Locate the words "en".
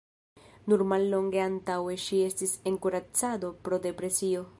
2.71-2.79